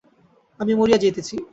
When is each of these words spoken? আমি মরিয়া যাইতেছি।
আমি 0.59 0.73
মরিয়া 0.75 0.99
যাইতেছি। 1.01 1.35